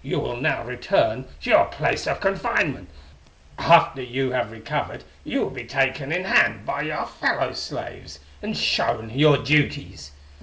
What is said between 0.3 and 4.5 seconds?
now return to your place of confinement. After you have